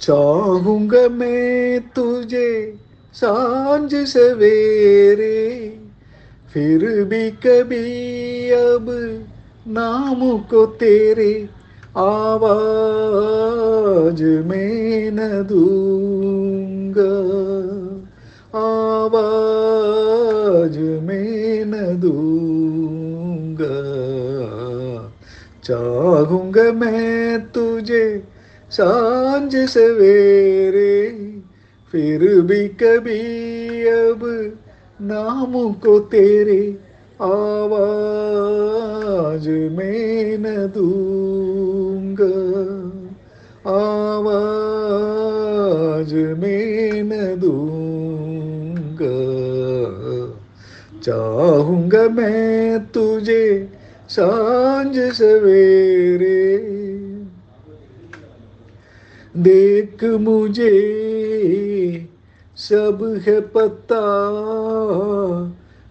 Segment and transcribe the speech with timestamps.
[0.00, 2.78] चाहूँगा मैं तुझे
[3.14, 5.78] साँझ सवेरे,
[6.54, 8.86] फिर भी कभी अब
[9.66, 11.48] नाम को तेरे
[11.96, 17.12] आवाज़ में न दूँगा,
[18.58, 23.82] आवाज़ में न दूँगा।
[25.64, 28.37] चाहूँगा मैं तुझे
[28.70, 31.34] साँझ सवेरे,
[31.92, 34.52] फिर भी कभी अब
[35.02, 36.76] नाम को तेरे
[37.22, 42.24] आवाज़ में न दूँगा।
[43.70, 49.38] आवाज़ में न दूँगा।
[51.00, 53.68] चाहूँगा मैं तुझे
[54.08, 56.87] साँझ सवेरे
[59.38, 60.70] देख मुझे,
[62.56, 64.02] सब है पता।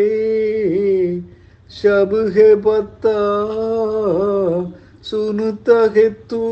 [1.69, 3.19] सब है पता।
[5.03, 6.47] सुनता है तू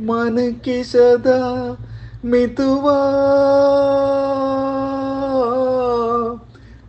[0.00, 1.76] मन की सदा।
[2.24, 3.14] मितवा।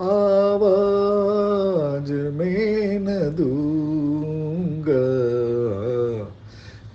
[0.00, 5.00] आवाज़ में न दूँगा।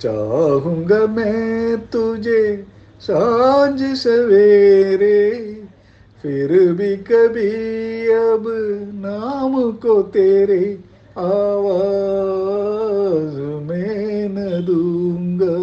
[0.01, 2.65] चाहूँगा मैं तुझे
[3.01, 5.54] साँझ सवेरे
[6.25, 8.43] फिर भी कभी अब
[8.93, 10.79] नाम को तेरे
[11.17, 15.57] आवाज़ में न दूँगा।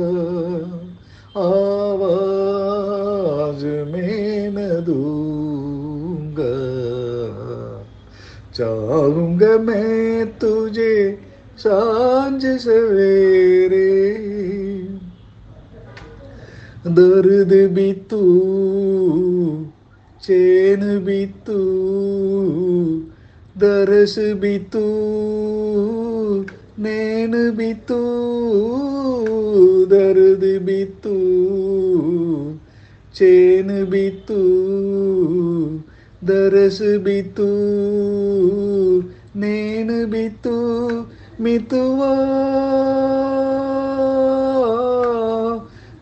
[1.41, 6.55] आवाज़ में न दूँगा।
[8.55, 11.19] चाहूँगा मैं तुझे
[11.59, 14.13] साँझ सवेरे।
[16.87, 18.43] दर्द भी तू
[20.23, 21.59] चैन भी तू,
[23.59, 24.81] दरस भी तू,
[26.79, 27.99] नैन भी तू,
[29.87, 31.17] दर्द भी तू,
[33.15, 34.39] चैन भी तू,
[36.25, 37.49] दरस भी तू,
[39.37, 40.57] नैन भी तू,
[41.41, 42.13] मितवा,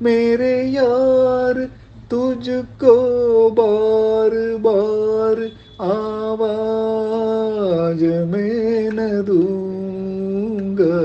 [0.02, 1.68] मेरे यार
[2.10, 5.50] तुझको बार बार
[5.80, 11.00] आवाज़ में न दूँगा।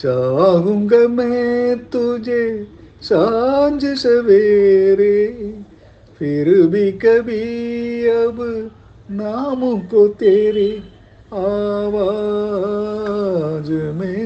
[0.00, 2.66] चाहूँगा मैं तुझे
[3.02, 5.26] साँझ सवेरे,
[6.20, 8.70] फिर भी कभी अब
[9.10, 10.70] नाम को तेरे
[11.32, 14.21] आवाज़ में